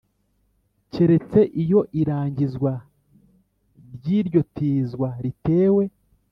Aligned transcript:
keretse 0.91 1.39
iyo 1.63 1.79
irangizwa 2.01 2.71
ry 3.95 4.05
iryo 4.19 4.41
tizwa 4.55 5.09
ritewe 5.23 5.83